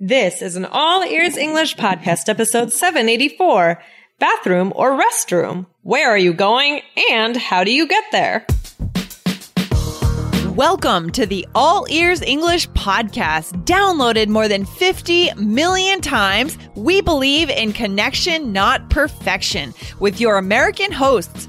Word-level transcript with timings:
This 0.00 0.42
is 0.42 0.54
an 0.54 0.64
all 0.64 1.02
ears 1.02 1.36
English 1.36 1.74
podcast, 1.74 2.28
episode 2.28 2.72
784 2.72 3.82
Bathroom 4.20 4.72
or 4.76 4.96
Restroom? 4.96 5.66
Where 5.82 6.08
are 6.08 6.16
you 6.16 6.32
going 6.32 6.82
and 7.10 7.36
how 7.36 7.64
do 7.64 7.72
you 7.72 7.88
get 7.88 8.04
there? 8.12 8.46
Welcome 10.54 11.10
to 11.10 11.26
the 11.26 11.44
All 11.52 11.84
Ears 11.90 12.22
English 12.22 12.68
podcast. 12.70 13.64
Downloaded 13.64 14.28
more 14.28 14.46
than 14.46 14.64
50 14.64 15.34
million 15.34 16.00
times, 16.00 16.56
we 16.76 17.00
believe 17.00 17.50
in 17.50 17.72
connection, 17.72 18.52
not 18.52 18.90
perfection, 18.90 19.74
with 19.98 20.20
your 20.20 20.36
American 20.36 20.92
hosts. 20.92 21.48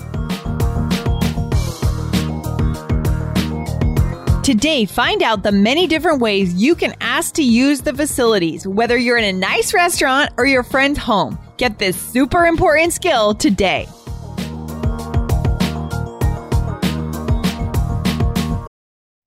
Today, 4.43 4.85
find 4.85 5.21
out 5.21 5.43
the 5.43 5.51
many 5.51 5.85
different 5.85 6.19
ways 6.19 6.55
you 6.55 6.73
can 6.73 6.95
ask 6.99 7.35
to 7.35 7.43
use 7.43 7.81
the 7.81 7.93
facilities, 7.93 8.65
whether 8.65 8.97
you're 8.97 9.19
in 9.19 9.23
a 9.23 9.31
nice 9.31 9.71
restaurant 9.71 10.31
or 10.35 10.47
your 10.47 10.63
friend's 10.63 10.97
home. 10.97 11.37
Get 11.57 11.77
this 11.77 11.95
super 11.95 12.47
important 12.47 12.91
skill 12.91 13.35
today. 13.35 13.87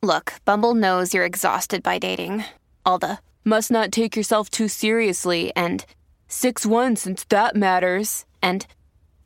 Look, 0.03 0.33
Bumble 0.45 0.75
knows 0.75 1.15
you're 1.15 1.25
exhausted 1.25 1.85
by 1.85 2.01
dating. 2.01 2.43
All 2.85 2.99
the 2.99 3.19
must 3.45 3.71
not 3.71 3.93
take 3.93 4.17
yourself 4.17 4.51
too 4.51 4.67
seriously 4.67 5.53
and 5.55 5.87
6 6.27 6.67
1 6.67 6.97
since 6.97 7.23
that 7.27 7.55
matters. 7.55 8.25
And 8.43 8.67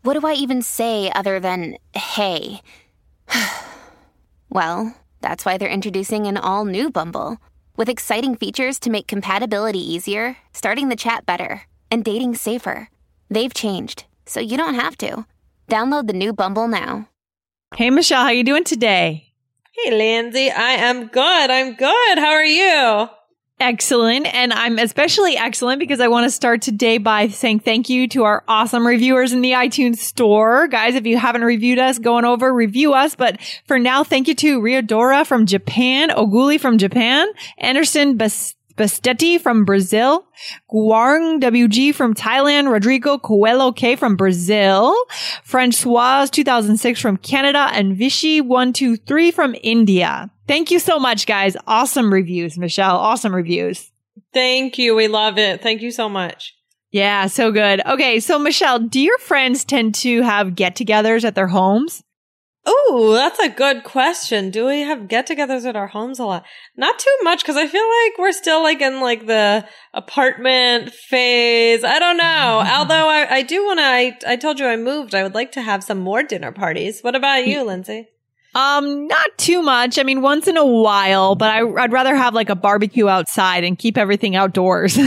what 0.02 0.20
do 0.20 0.26
I 0.26 0.34
even 0.34 0.60
say 0.60 1.10
other 1.12 1.40
than 1.40 1.78
hey? 1.94 2.60
well, 4.50 4.94
that's 5.20 5.44
why 5.44 5.56
they're 5.56 5.68
introducing 5.68 6.26
an 6.26 6.36
all 6.36 6.64
new 6.64 6.90
Bumble 6.90 7.38
with 7.76 7.88
exciting 7.88 8.34
features 8.34 8.78
to 8.80 8.90
make 8.90 9.06
compatibility 9.06 9.78
easier, 9.78 10.36
starting 10.52 10.88
the 10.88 10.96
chat 10.96 11.24
better, 11.24 11.62
and 11.90 12.04
dating 12.04 12.34
safer. 12.34 12.88
They've 13.30 13.54
changed, 13.54 14.04
so 14.26 14.40
you 14.40 14.56
don't 14.56 14.74
have 14.74 14.96
to. 14.98 15.26
Download 15.68 16.06
the 16.06 16.12
new 16.12 16.32
Bumble 16.32 16.68
now. 16.68 17.08
Hey, 17.74 17.90
Michelle, 17.90 18.24
how 18.24 18.30
you 18.30 18.44
doing 18.44 18.64
today? 18.64 19.32
Hey, 19.72 19.96
Lindsay, 19.96 20.50
I 20.50 20.72
am 20.72 21.06
good. 21.06 21.50
I'm 21.50 21.74
good. 21.74 22.18
How 22.18 22.32
are 22.32 22.44
you? 22.44 23.08
Excellent. 23.60 24.32
And 24.32 24.52
I'm 24.52 24.78
especially 24.78 25.36
excellent 25.36 25.80
because 25.80 25.98
I 25.98 26.06
want 26.06 26.24
to 26.24 26.30
start 26.30 26.62
today 26.62 26.98
by 26.98 27.26
saying 27.26 27.60
thank 27.60 27.88
you 27.88 28.06
to 28.08 28.22
our 28.22 28.44
awesome 28.46 28.86
reviewers 28.86 29.32
in 29.32 29.40
the 29.40 29.52
iTunes 29.52 29.96
store. 29.96 30.68
Guys, 30.68 30.94
if 30.94 31.06
you 31.06 31.18
haven't 31.18 31.42
reviewed 31.42 31.80
us, 31.80 31.98
go 31.98 32.16
on 32.16 32.24
over, 32.24 32.54
review 32.54 32.94
us. 32.94 33.16
But 33.16 33.40
for 33.66 33.80
now, 33.80 34.04
thank 34.04 34.28
you 34.28 34.34
to 34.36 34.60
Riodora 34.60 35.26
from 35.26 35.44
Japan, 35.44 36.10
Oguli 36.10 36.60
from 36.60 36.78
Japan, 36.78 37.26
Anderson 37.58 38.16
Bas- 38.16 38.54
Bastetti 38.76 39.40
from 39.40 39.64
Brazil, 39.64 40.24
Guang 40.72 41.40
WG 41.40 41.92
from 41.92 42.14
Thailand, 42.14 42.70
Rodrigo 42.70 43.18
Coelho 43.18 43.72
K 43.72 43.96
from 43.96 44.14
Brazil, 44.14 44.94
Francois 45.42 46.26
2006 46.26 47.00
from 47.00 47.16
Canada, 47.16 47.68
and 47.72 47.96
Vichy 47.96 48.40
123 48.40 49.32
from 49.32 49.56
India. 49.64 50.30
Thank 50.48 50.70
you 50.70 50.78
so 50.78 50.98
much, 50.98 51.26
guys. 51.26 51.56
Awesome 51.66 52.12
reviews, 52.12 52.58
Michelle. 52.58 52.96
Awesome 52.96 53.34
reviews. 53.34 53.92
Thank 54.32 54.78
you. 54.78 54.94
We 54.94 55.06
love 55.06 55.38
it. 55.38 55.62
Thank 55.62 55.82
you 55.82 55.90
so 55.90 56.08
much. 56.08 56.54
Yeah, 56.90 57.26
so 57.26 57.52
good. 57.52 57.84
Okay, 57.86 58.18
so 58.18 58.38
Michelle, 58.38 58.78
do 58.78 58.98
your 58.98 59.18
friends 59.18 59.64
tend 59.64 59.94
to 59.96 60.22
have 60.22 60.54
get 60.54 60.74
togethers 60.74 61.24
at 61.24 61.34
their 61.34 61.48
homes? 61.48 62.02
Oh, 62.70 63.12
that's 63.14 63.38
a 63.38 63.48
good 63.48 63.82
question. 63.82 64.50
Do 64.50 64.66
we 64.66 64.80
have 64.80 65.08
get-togethers 65.08 65.64
at 65.64 65.74
our 65.74 65.86
homes 65.86 66.18
a 66.18 66.26
lot? 66.26 66.44
Not 66.76 66.98
too 66.98 67.16
much 67.22 67.40
because 67.42 67.56
I 67.56 67.66
feel 67.66 67.82
like 67.82 68.18
we're 68.18 68.32
still 68.32 68.62
like 68.62 68.82
in 68.82 69.00
like 69.00 69.26
the 69.26 69.66
apartment 69.94 70.92
phase. 70.92 71.82
I 71.82 71.98
don't 71.98 72.18
know. 72.18 72.62
Although 72.70 73.08
I, 73.08 73.36
I 73.36 73.42
do 73.42 73.64
want 73.64 73.78
to. 73.78 73.84
I, 73.84 74.18
I 74.26 74.36
told 74.36 74.60
you 74.60 74.66
I 74.66 74.76
moved. 74.76 75.14
I 75.14 75.22
would 75.22 75.34
like 75.34 75.52
to 75.52 75.62
have 75.62 75.82
some 75.82 76.00
more 76.00 76.22
dinner 76.22 76.52
parties. 76.52 77.00
What 77.00 77.14
about 77.14 77.46
you, 77.46 77.62
Lindsay? 77.62 78.08
Um, 78.58 79.06
not 79.06 79.38
too 79.38 79.62
much. 79.62 80.00
I 80.00 80.02
mean, 80.02 80.20
once 80.20 80.48
in 80.48 80.56
a 80.56 80.66
while, 80.66 81.36
but 81.36 81.50
I, 81.50 81.62
would 81.62 81.92
rather 81.92 82.16
have 82.16 82.34
like 82.34 82.50
a 82.50 82.56
barbecue 82.56 83.08
outside 83.08 83.62
and 83.62 83.78
keep 83.78 83.96
everything 83.96 84.34
outdoors. 84.34 84.96
yeah, 84.96 85.04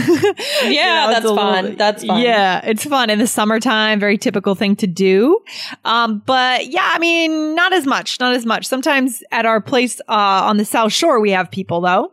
you 0.62 0.74
know, 0.74 1.06
that's 1.10 1.26
fun. 1.26 1.62
Little, 1.64 1.76
that's 1.76 2.04
fun. 2.04 2.22
Yeah, 2.22 2.64
it's 2.64 2.84
fun 2.84 3.10
in 3.10 3.18
the 3.18 3.26
summertime. 3.26 4.00
Very 4.00 4.16
typical 4.16 4.54
thing 4.54 4.74
to 4.76 4.86
do. 4.86 5.40
Um, 5.84 6.22
but 6.24 6.68
yeah, 6.68 6.92
I 6.94 6.98
mean, 6.98 7.54
not 7.54 7.74
as 7.74 7.86
much, 7.86 8.18
not 8.20 8.34
as 8.34 8.46
much. 8.46 8.66
Sometimes 8.66 9.22
at 9.30 9.44
our 9.44 9.60
place, 9.60 10.00
uh, 10.08 10.48
on 10.48 10.56
the 10.56 10.64
South 10.64 10.92
Shore, 10.92 11.20
we 11.20 11.32
have 11.32 11.50
people 11.50 11.82
though. 11.82 12.10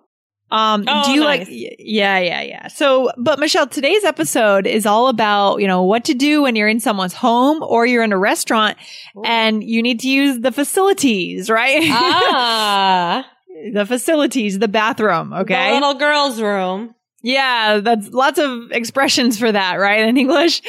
Um, 0.52 0.86
oh, 0.88 1.06
do 1.06 1.12
you 1.12 1.22
nice. 1.22 1.48
like, 1.48 1.48
yeah, 1.50 2.18
yeah, 2.20 2.42
yeah. 2.42 2.68
So, 2.68 3.12
but 3.18 3.40
Michelle, 3.40 3.68
today's 3.68 4.04
episode 4.04 4.66
is 4.66 4.86
all 4.86 5.08
about, 5.08 5.58
you 5.58 5.68
know, 5.68 5.84
what 5.84 6.06
to 6.06 6.14
do 6.14 6.42
when 6.42 6.56
you're 6.56 6.68
in 6.68 6.80
someone's 6.80 7.14
home 7.14 7.62
or 7.62 7.86
you're 7.86 8.04
in 8.04 8.12
a 8.12 8.18
restaurant 8.18 8.78
Ooh. 9.16 9.24
and 9.26 9.64
you 9.64 9.84
need 9.84 10.00
to 10.00 10.10
use 10.10 10.40
the 10.40 10.52
facilities, 10.52 11.50
right? 11.50 11.82
Ah, 11.84 13.30
the 13.74 13.86
facilities, 13.86 14.58
the 14.58 14.68
bathroom. 14.68 15.34
Okay. 15.34 15.68
The 15.70 15.74
little 15.76 15.96
girl's 15.96 16.42
room. 16.42 16.96
Yeah, 17.22 17.80
that's 17.82 18.10
lots 18.10 18.40
of 18.40 18.72
expressions 18.72 19.38
for 19.38 19.52
that, 19.52 19.76
right? 19.76 20.08
In 20.08 20.16
English. 20.18 20.62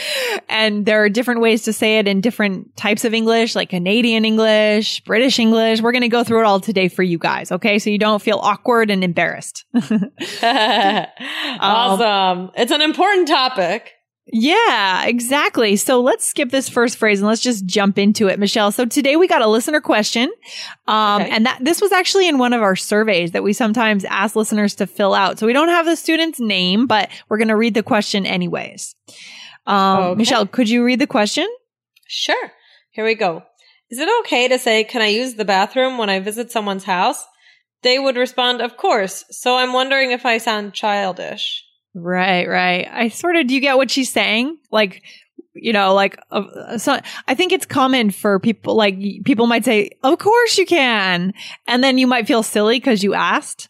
And 0.49 0.85
there 0.85 1.05
are 1.05 1.09
different 1.09 1.41
ways 1.41 1.63
to 1.65 1.73
say 1.73 1.99
it 1.99 2.09
in 2.09 2.21
different 2.21 2.77
types 2.77 3.05
of 3.05 3.15
English, 3.15 3.55
like 3.55 3.71
Canadian 3.71 4.25
English, 4.25 5.05
British 5.05 5.39
English. 5.39 5.81
We're 5.81 5.93
going 5.93 6.03
to 6.03 6.09
go 6.09 6.25
through 6.25 6.41
it 6.41 6.47
all 6.47 6.61
today 6.61 6.89
for 6.89 7.05
you 7.05 7.19
guys. 7.19 7.53
Okay. 7.53 7.79
So 7.79 7.91
you 7.91 7.99
don't 7.99 8.21
feel 8.21 8.39
awkward 8.39 8.91
and 8.91 9.05
embarrassed. 9.05 9.65
awesome. 10.43 12.01
Um, 12.01 12.51
it's 12.57 12.73
an 12.73 12.83
important 12.83 13.29
topic. 13.29 13.93
Yeah, 14.33 15.07
exactly. 15.07 15.77
So 15.77 16.01
let's 16.01 16.27
skip 16.27 16.51
this 16.51 16.69
first 16.69 16.99
phrase 16.99 17.21
and 17.21 17.29
let's 17.29 17.41
just 17.41 17.67
jump 17.67 17.99
into 17.99 18.29
it, 18.29 18.39
Michelle. 18.39 18.71
So 18.71 18.85
today 18.85 19.17
we 19.17 19.27
got 19.27 19.43
a 19.43 19.47
listener 19.47 19.81
question. 19.81 20.31
Um, 20.87 21.23
okay. 21.23 21.31
and 21.31 21.47
that 21.47 21.59
this 21.61 21.81
was 21.81 21.93
actually 21.93 22.29
in 22.29 22.39
one 22.39 22.53
of 22.53 22.63
our 22.63 22.77
surveys 22.77 23.33
that 23.33 23.43
we 23.43 23.53
sometimes 23.53 24.05
ask 24.05 24.37
listeners 24.37 24.75
to 24.77 24.87
fill 24.87 25.15
out. 25.15 25.39
So 25.39 25.47
we 25.47 25.53
don't 25.53 25.69
have 25.69 25.87
the 25.87 25.97
student's 25.97 26.39
name, 26.39 26.87
but 26.87 27.09
we're 27.29 27.39
going 27.39 27.49
to 27.49 27.57
read 27.57 27.75
the 27.75 27.83
question 27.83 28.25
anyways. 28.25 28.95
Um, 29.67 29.99
okay. 29.99 30.19
Michelle, 30.19 30.47
could 30.47 30.69
you 30.69 30.85
read 30.85 31.01
the 31.01 31.07
question? 31.07 31.49
Sure. 32.07 32.53
Here 32.91 33.05
we 33.05 33.15
go. 33.15 33.43
Is 33.91 33.99
it 33.99 34.09
okay 34.21 34.47
to 34.49 34.59
say, 34.59 34.85
can 34.85 35.03
I 35.03 35.09
use 35.09 35.35
the 35.35 35.45
bathroom 35.45 35.99
when 35.99 36.11
I 36.11 36.21
visit 36.21 36.53
someone's 36.53 36.85
house? 36.85 37.25
They 37.83 37.99
would 37.99 38.17
respond, 38.17 38.61
of 38.61 38.77
course. 38.77 39.25
So 39.31 39.57
I'm 39.57 39.73
wondering 39.73 40.13
if 40.13 40.25
I 40.25 40.39
sound 40.39 40.75
childish. 40.75 41.65
Right, 41.95 42.49
right. 42.49 42.89
I 42.91 43.09
sort 43.09 43.37
of 43.37 43.47
do 43.47 43.55
you 43.55 43.61
get 43.61 43.77
what 43.77 43.91
she's 43.91 44.13
saying? 44.13 44.59
Like, 44.71 45.03
you 45.55 45.73
know, 45.73 45.95
like 45.95 46.19
uh, 46.31 46.79
so 46.79 46.99
I 47.27 47.35
think 47.35 47.53
it's 47.53 47.67
common 47.67 48.11
for 48.11 48.39
people 48.39 48.77
like 48.77 48.99
people 49.25 49.47
might 49.47 49.65
say, 49.65 49.91
"Of 50.03 50.19
course 50.19 50.57
you 50.59 50.67
can." 50.67 51.35
And 51.67 51.83
then 51.83 51.99
you 51.99 52.07
might 52.07 52.27
feel 52.29 52.43
silly 52.43 52.79
cuz 52.81 53.03
you 53.03 53.15
asked. 53.15 53.69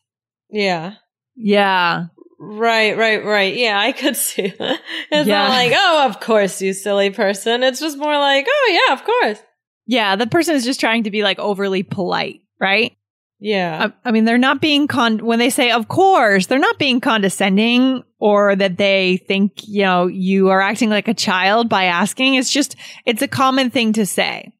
Yeah. 0.51 0.95
Yeah. 1.35 2.07
Right, 2.39 2.97
right, 2.97 3.25
right. 3.25 3.55
Yeah, 3.55 3.79
I 3.79 3.93
could 3.93 4.17
see. 4.17 4.49
that. 4.59 4.81
it's 5.11 5.29
yeah. 5.29 5.43
not 5.43 5.51
like, 5.51 5.73
"Oh, 5.75 6.07
of 6.07 6.21
course, 6.21 6.61
you 6.61 6.73
silly 6.73 7.11
person." 7.11 7.63
It's 7.63 7.81
just 7.81 7.99
more 7.99 8.19
like, 8.19 8.47
"Oh, 8.49 8.87
yeah, 8.89 8.95
of 8.95 9.05
course." 9.05 9.43
Yeah, 9.87 10.17
the 10.17 10.27
person 10.27 10.55
is 10.55 10.65
just 10.65 10.81
trying 10.81 11.05
to 11.05 11.11
be 11.11 11.23
like 11.23 11.39
overly 11.39 11.83
polite, 11.83 12.43
right? 12.61 12.97
Yeah. 13.41 13.89
I, 14.05 14.09
I, 14.09 14.13
mean, 14.13 14.27
they're 14.27 14.39
not 14.39 14.61
being 14.61 14.87
con, 14.87 15.25
when 15.25 15.39
they 15.39 15.51
say, 15.51 15.71
of 15.71 15.89
course, 15.89 16.47
they're 16.47 16.59
not 16.59 16.79
being 16.79 17.01
condescending 17.01 18.05
or 18.19 18.55
that 18.55 18.77
they 18.77 19.17
think, 19.27 19.67
you 19.67 19.83
know, 19.83 20.07
you 20.07 20.51
are 20.51 20.61
acting 20.61 20.91
like 20.91 21.09
a 21.09 21.15
child 21.15 21.69
by 21.69 21.85
asking. 21.85 22.35
It's 22.35 22.53
just, 22.53 22.77
it's 23.07 23.23
a 23.23 23.29
common 23.29 23.71
thing 23.71 23.95
to 23.95 24.05
say. 24.05 24.53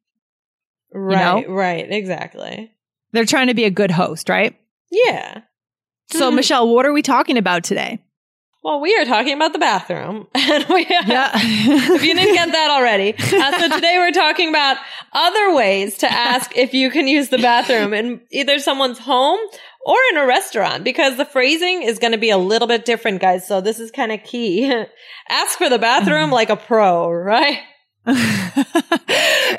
Right, 0.93 1.41
you 1.41 1.47
know? 1.47 1.53
right, 1.53 1.89
exactly. 1.89 2.71
They're 3.13 3.25
trying 3.25 3.47
to 3.47 3.53
be 3.53 3.65
a 3.65 3.71
good 3.71 3.91
host, 3.91 4.29
right? 4.29 4.57
Yeah. 4.89 5.41
So, 6.09 6.27
mm-hmm. 6.27 6.37
Michelle, 6.37 6.73
what 6.73 6.85
are 6.85 6.93
we 6.93 7.01
talking 7.01 7.37
about 7.37 7.63
today? 7.63 7.99
Well, 8.63 8.79
we 8.79 8.95
are 8.95 9.05
talking 9.05 9.33
about 9.33 9.53
the 9.53 9.59
bathroom, 9.59 10.27
and 10.35 10.65
we 10.69 10.85
yeah. 10.87 11.31
if 11.35 12.03
you 12.03 12.13
didn't 12.13 12.35
get 12.35 12.51
that 12.51 12.69
already. 12.69 13.15
Uh, 13.17 13.59
so 13.59 13.69
today 13.75 13.95
we're 13.97 14.11
talking 14.11 14.49
about 14.49 14.77
other 15.13 15.55
ways 15.55 15.97
to 15.99 16.11
ask 16.11 16.55
if 16.55 16.73
you 16.73 16.91
can 16.91 17.07
use 17.07 17.29
the 17.29 17.39
bathroom 17.39 17.91
in 17.93 18.21
either 18.29 18.59
someone's 18.59 18.99
home 18.99 19.39
or 19.83 19.97
in 20.11 20.17
a 20.17 20.27
restaurant, 20.27 20.83
because 20.83 21.17
the 21.17 21.25
phrasing 21.25 21.81
is 21.81 21.97
going 21.97 22.11
to 22.11 22.19
be 22.19 22.29
a 22.29 22.37
little 22.37 22.67
bit 22.67 22.85
different, 22.85 23.19
guys. 23.19 23.47
So 23.47 23.61
this 23.61 23.79
is 23.79 23.89
kind 23.89 24.11
of 24.11 24.23
key. 24.23 24.71
ask 25.27 25.57
for 25.57 25.67
the 25.67 25.79
bathroom 25.79 26.29
like 26.29 26.51
a 26.51 26.55
pro, 26.55 27.09
right? 27.09 27.61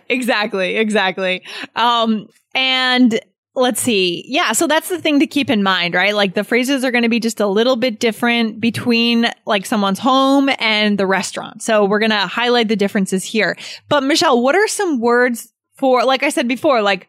exactly, 0.08 0.76
exactly. 0.76 1.43
Um, 1.75 2.28
and 2.55 3.20
let's 3.54 3.81
see. 3.81 4.25
Yeah. 4.28 4.52
So 4.52 4.66
that's 4.66 4.88
the 4.88 4.99
thing 5.00 5.20
to 5.20 5.26
keep 5.26 5.50
in 5.50 5.62
mind, 5.62 5.94
right? 5.94 6.14
Like 6.14 6.34
the 6.34 6.44
phrases 6.44 6.84
are 6.84 6.90
going 6.90 7.02
to 7.02 7.08
be 7.08 7.20
just 7.20 7.40
a 7.40 7.46
little 7.46 7.76
bit 7.76 8.00
different 8.00 8.60
between 8.60 9.31
like 9.46 9.66
someone's 9.66 9.99
home 9.99 10.49
and 10.58 10.96
the 10.99 11.06
restaurant. 11.06 11.62
So 11.62 11.84
we're 11.84 11.99
going 11.99 12.10
to 12.10 12.26
highlight 12.26 12.69
the 12.69 12.76
differences 12.76 13.25
here. 13.25 13.56
But 13.88 14.04
Michelle, 14.04 14.40
what 14.43 14.54
are 14.54 14.69
some 14.69 15.00
words 15.00 15.52
for, 15.76 16.04
like 16.04 16.22
I 16.22 16.31
said 16.31 16.49
before, 16.49 16.81
like, 16.81 17.08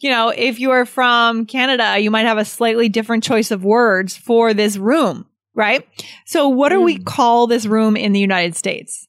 you 0.00 0.10
know, 0.10 0.30
if 0.30 0.58
you 0.58 0.72
are 0.72 0.84
from 0.84 1.46
Canada, 1.46 1.98
you 1.98 2.10
might 2.10 2.26
have 2.26 2.38
a 2.38 2.44
slightly 2.44 2.88
different 2.88 3.22
choice 3.22 3.50
of 3.52 3.64
words 3.64 4.16
for 4.16 4.52
this 4.52 4.76
room, 4.76 5.26
right? 5.54 5.86
So 6.26 6.48
what 6.48 6.70
do 6.70 6.80
we 6.80 6.98
Mm. 6.98 7.04
call 7.04 7.46
this 7.46 7.66
room 7.66 7.96
in 7.96 8.12
the 8.12 8.20
United 8.20 8.56
States? 8.56 9.06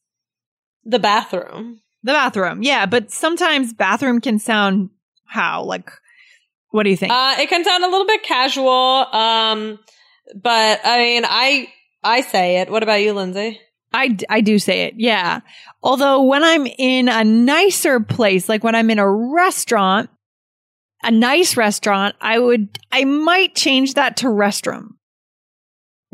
The 0.84 1.00
bathroom. 1.00 1.82
The 2.04 2.14
bathroom. 2.14 2.62
Yeah. 2.62 2.86
But 2.86 3.12
sometimes 3.12 3.74
bathroom 3.74 4.22
can 4.22 4.38
sound 4.38 4.92
how? 5.26 5.64
Like, 5.64 5.92
what 6.76 6.84
do 6.84 6.90
you 6.90 6.98
think? 6.98 7.14
Uh, 7.14 7.38
it 7.40 7.48
can 7.48 7.64
sound 7.64 7.86
a 7.86 7.88
little 7.88 8.06
bit 8.06 8.22
casual. 8.22 8.68
Um, 8.70 9.80
but 10.36 10.82
I 10.84 10.98
mean, 10.98 11.24
I, 11.26 11.70
I 12.04 12.20
say 12.20 12.58
it. 12.58 12.70
What 12.70 12.84
about 12.84 13.02
you, 13.02 13.14
Lindsay? 13.14 13.62
I, 13.94 14.18
I 14.30 14.42
do 14.42 14.60
say 14.60 14.84
it. 14.84 14.96
Yeah. 14.98 15.40
Although 15.82 16.24
when 16.24 16.44
I'm 16.44 16.68
in 16.68 17.08
a 17.08 17.24
nicer 17.24 18.02
place, 18.02 18.50
like 18.50 18.62
when 18.62 18.76
I'm 18.76 18.90
in 18.90 19.00
a 19.00 19.10
restaurant, 19.10 20.10
a 21.02 21.12
nice 21.12 21.56
restaurant, 21.56 22.16
I 22.20 22.40
would, 22.40 22.78
I 22.92 23.06
might 23.06 23.56
change 23.56 23.94
that 23.94 24.18
to 24.18 24.28
restroom. 24.28 24.95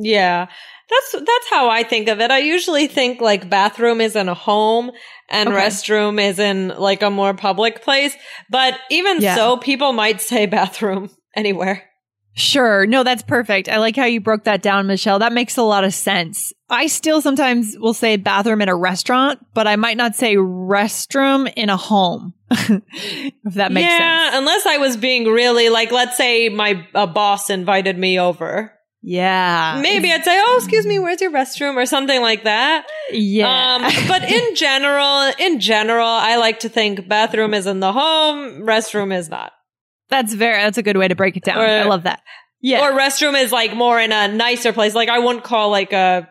Yeah. 0.04 0.48
That's, 0.90 1.12
that's 1.26 1.50
how 1.50 1.70
I 1.70 1.84
think 1.84 2.10
of 2.10 2.20
it. 2.20 2.32
I 2.32 2.40
usually 2.40 2.88
think 2.88 3.22
like 3.22 3.50
bathroom 3.50 4.02
is 4.02 4.16
in 4.16 4.28
a 4.28 4.34
home 4.34 4.92
and 5.30 5.50
Okay. 5.50 5.58
restroom 5.58 6.20
is 6.22 6.38
in 6.38 6.68
like 6.70 7.02
a 7.02 7.10
more 7.10 7.34
public 7.34 7.82
place. 7.84 8.14
But 8.50 8.78
even 8.90 9.22
Yeah. 9.22 9.36
so, 9.36 9.58
people 9.58 9.94
might 9.94 10.20
say 10.22 10.46
bathroom 10.60 11.10
anywhere. 11.36 11.84
Sure. 12.34 12.86
No, 12.86 13.04
that's 13.04 13.24
perfect. 13.24 13.68
I 13.68 13.78
like 13.80 13.96
how 13.98 14.06
you 14.06 14.22
broke 14.22 14.46
that 14.46 14.62
down, 14.62 14.88
Michelle. 14.88 15.20
That 15.20 15.34
makes 15.34 15.58
a 15.58 15.64
lot 15.64 15.84
of 15.84 15.94
sense. 15.94 16.54
I 16.70 16.88
still 16.88 17.22
sometimes 17.22 17.76
will 17.78 17.94
say 17.94 18.16
bathroom 18.16 18.62
in 18.62 18.70
a 18.70 18.76
restaurant, 18.76 19.46
but 19.54 19.68
I 19.68 19.76
might 19.76 19.98
not 19.98 20.16
say 20.16 20.36
restroom 20.38 21.52
in 21.58 21.70
a 21.70 21.76
home. 21.76 22.34
if 22.52 23.54
that 23.56 23.72
makes 23.74 23.86
yeah, 23.86 23.98
sense. 23.98 24.34
Yeah, 24.34 24.38
unless 24.38 24.66
I 24.66 24.78
was 24.78 24.96
being 24.96 25.26
really 25.26 25.68
like, 25.70 25.92
let's 25.92 26.16
say 26.16 26.48
my 26.48 26.86
a 26.94 27.06
boss 27.06 27.50
invited 27.50 27.98
me 27.98 28.18
over. 28.20 28.74
Yeah. 29.04 29.80
Maybe 29.82 30.12
I'd 30.12 30.24
say, 30.24 30.40
"Oh, 30.40 30.56
excuse 30.58 30.86
me, 30.86 31.00
where's 31.00 31.22
your 31.22 31.32
restroom?" 31.32 31.76
or 31.76 31.86
something 31.86 32.22
like 32.22 32.44
that. 32.44 32.86
Yeah. 33.12 33.76
Um, 33.76 33.82
but 34.08 34.24
in 34.24 34.56
general, 34.56 35.32
in 35.40 35.60
general, 35.60 36.08
I 36.08 36.38
like 36.38 36.60
to 36.60 36.70
think 36.70 37.08
bathroom 37.08 37.54
is 37.54 37.66
in 37.66 37.80
the 37.80 37.92
home, 37.92 38.62
restroom 38.62 39.16
is 39.16 39.30
not. 39.30 39.52
that's 40.10 40.34
very, 40.34 40.62
that's 40.62 40.78
a 40.78 40.84
good 40.84 40.98
way 40.98 41.08
to 41.08 41.16
break 41.16 41.36
it 41.38 41.44
down. 41.44 41.58
Or- 41.58 41.66
I 41.66 41.84
love 41.86 42.04
that. 42.04 42.22
Yeah. 42.62 42.82
Or 42.88 42.92
restroom 42.98 43.42
is 43.42 43.52
like 43.52 43.74
more 43.74 44.00
in 44.00 44.12
a 44.12 44.28
nicer 44.28 44.72
place. 44.72 44.94
Like 44.94 45.10
I 45.10 45.18
wouldn't 45.18 45.44
call 45.44 45.72
like 45.72 45.94
a 45.94 46.30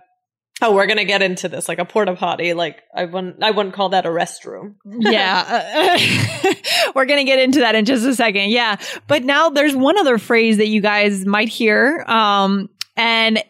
oh, 0.62 0.75
we're 0.75 0.87
gonna 0.87 1.05
get 1.05 1.23
into 1.23 1.49
this 1.49 1.69
like 1.69 1.79
a 1.79 1.85
porta 1.85 2.15
potty. 2.17 2.55
Like 2.55 2.83
I 2.95 3.05
wouldn't 3.05 3.43
I 3.43 3.51
wouldn't 3.51 3.75
call 3.75 3.91
that 3.91 4.07
a 4.07 4.11
restroom. 4.11 4.75
yeah. 4.85 5.97
We're 6.95 7.05
going 7.05 7.19
to 7.21 7.25
get 7.25 7.39
into 7.39 7.61
that 7.61 7.75
in 7.75 7.85
just 7.85 8.05
a 8.05 8.15
second. 8.15 8.51
Yeah. 8.51 8.77
But 9.07 9.23
now 9.25 9.51
there's 9.51 9.77
one 9.77 9.99
other 9.99 10.19
phrase 10.19 10.57
that 10.57 10.67
you 10.67 10.81
guys 10.81 11.25
might 11.25 11.49
hear. 11.49 12.03
Um, 12.07 12.69
and 12.97 13.43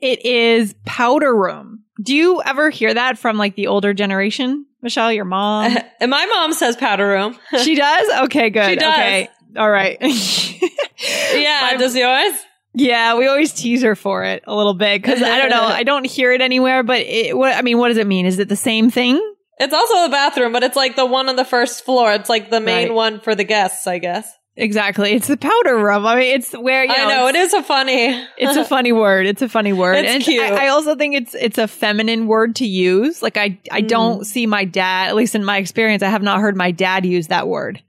it 0.00 0.24
is 0.24 0.74
powder 0.84 1.34
room. 1.34 1.84
Do 2.02 2.14
you 2.14 2.42
ever 2.42 2.70
hear 2.70 2.92
that 2.94 3.18
from 3.18 3.36
like 3.36 3.54
the 3.54 3.68
older 3.68 3.94
generation? 3.94 4.66
Michelle, 4.82 5.12
your 5.12 5.24
mom? 5.24 5.76
and 6.00 6.10
my 6.10 6.26
mom 6.26 6.52
says 6.52 6.76
powder 6.76 7.06
room. 7.08 7.36
she 7.62 7.74
does? 7.74 8.24
Okay, 8.24 8.50
good. 8.50 8.70
She 8.70 8.76
does. 8.76 8.92
Okay. 8.92 9.28
All 9.56 9.70
right. 9.70 9.96
yeah, 11.34 11.68
My- 11.72 11.76
does 11.78 11.96
yours? 11.96 12.34
Yeah, 12.78 13.16
we 13.16 13.26
always 13.26 13.52
tease 13.52 13.82
her 13.82 13.94
for 13.96 14.24
it 14.24 14.42
a 14.46 14.54
little 14.54 14.74
bit 14.74 15.02
because 15.02 15.22
I 15.22 15.38
don't 15.38 15.50
know. 15.50 15.62
I 15.64 15.82
don't 15.82 16.04
hear 16.06 16.32
it 16.32 16.40
anywhere, 16.40 16.82
but 16.82 17.00
it, 17.00 17.36
what, 17.36 17.54
I 17.54 17.62
mean, 17.62 17.78
what 17.78 17.88
does 17.88 17.96
it 17.96 18.06
mean? 18.06 18.24
Is 18.26 18.38
it 18.38 18.48
the 18.48 18.56
same 18.56 18.90
thing? 18.90 19.16
It's 19.58 19.74
also 19.74 20.04
the 20.04 20.10
bathroom, 20.10 20.52
but 20.52 20.62
it's 20.62 20.76
like 20.76 20.94
the 20.96 21.04
one 21.06 21.28
on 21.28 21.36
the 21.36 21.44
first 21.44 21.84
floor. 21.84 22.12
It's 22.12 22.28
like 22.28 22.50
the 22.50 22.60
main 22.60 22.88
Right. 22.88 22.94
one 22.94 23.20
for 23.20 23.34
the 23.34 23.42
guests, 23.44 23.86
I 23.88 23.98
guess. 23.98 24.32
Exactly. 24.60 25.12
It's 25.12 25.28
the 25.28 25.36
powder 25.36 25.76
room. 25.76 26.04
I 26.06 26.16
mean, 26.16 26.34
it's 26.36 26.52
where, 26.52 26.82
you 26.82 26.88
know, 26.96 27.04
I 27.04 27.08
know 27.08 27.28
it's- 27.28 27.52
a 27.52 27.62
funny. 27.62 28.26
it's 28.38 28.56
a 28.56 28.64
funny 28.64 28.90
word. 28.92 29.26
It's 29.26 29.42
a 29.42 29.48
funny 29.48 29.72
word. 29.72 29.96
It's 30.04 30.12
and 30.14 30.22
cute. 30.22 30.42
I, 30.42 30.66
I 30.66 30.68
also 30.68 30.96
think 30.96 31.14
it's 31.14 31.34
it's 31.34 31.58
a 31.58 31.68
feminine 31.68 32.26
word 32.26 32.56
to 32.56 32.66
use. 32.66 33.22
Like 33.22 33.36
I 33.36 33.58
I 33.70 33.82
Mm. 33.82 33.88
don't 33.88 34.24
see 34.24 34.46
my 34.46 34.64
dad, 34.64 35.08
at 35.10 35.14
least 35.16 35.34
in 35.36 35.44
my 35.44 35.58
experience, 35.58 36.02
I 36.02 36.08
have 36.08 36.22
not 36.22 36.40
heard 36.40 36.56
my 36.56 36.70
dad 36.72 37.04
use 37.06 37.28
that 37.28 37.46
word. 37.48 37.82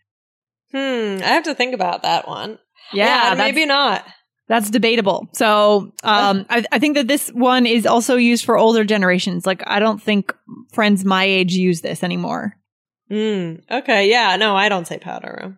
hmm. 0.71 0.77
I 0.77 1.27
have 1.33 1.43
to 1.45 1.55
think 1.55 1.73
about 1.73 2.03
that 2.03 2.27
one. 2.27 2.59
Yeah, 2.93 3.35
that's, 3.35 3.37
maybe 3.37 3.65
not. 3.67 4.03
That's 4.49 4.69
debatable. 4.69 5.29
So 5.31 5.93
um 6.03 6.45
I, 6.49 6.65
I 6.73 6.79
think 6.79 6.95
that 6.95 7.07
this 7.07 7.29
one 7.29 7.65
is 7.65 7.85
also 7.85 8.17
used 8.17 8.43
for 8.43 8.57
older 8.57 8.83
generations. 8.83 9.45
Like 9.45 9.63
I 9.65 9.79
don't 9.79 10.01
think 10.01 10.35
friends 10.73 11.05
my 11.05 11.23
age 11.23 11.53
use 11.53 11.79
this 11.79 12.03
anymore. 12.03 12.57
Hmm. 13.09 13.55
Okay. 13.71 14.09
Yeah. 14.09 14.35
No, 14.35 14.57
I 14.57 14.67
don't 14.67 14.85
say 14.85 14.97
powder 14.97 15.39
room. 15.41 15.57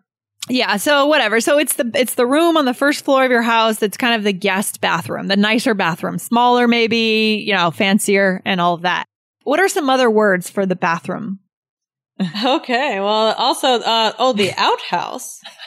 Yeah, 0.50 0.78
so 0.78 1.06
whatever. 1.06 1.40
So 1.40 1.60
it's 1.60 1.76
the 1.76 1.90
it's 1.96 2.16
the 2.16 2.26
room 2.26 2.58
on 2.58 2.66
the 2.66 2.74
first 2.74 3.06
floor 3.06 3.24
of 3.24 3.32
your 3.32 3.42
house 3.42 3.78
that's 3.78 3.98
kind 3.98 4.16
of 4.16 4.24
the 4.24 4.34
guest 4.34 4.82
bathroom, 4.82 5.28
the 5.28 5.38
nicer 5.38 5.74
bathroom, 5.74 6.18
smaller 6.18 6.68
maybe, 6.68 7.44
you 7.46 7.54
know, 7.54 7.72
fancier 7.72 8.42
and 8.44 8.60
all 8.60 8.74
of 8.74 8.82
that. 8.82 9.06
What 9.44 9.60
are 9.60 9.70
some 9.70 9.90
other 9.90 10.10
words 10.10 10.50
for 10.50 10.66
the 10.66 10.76
bathroom? 10.76 11.40
Okay. 12.46 13.00
Well, 13.00 13.34
also, 13.34 13.68
uh, 13.68 14.14
oh, 14.20 14.34
the 14.34 14.52
outhouse. 14.56 15.40